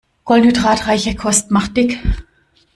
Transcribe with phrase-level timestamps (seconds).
[0.23, 1.99] Kohlenhydratreiche Kost macht dick.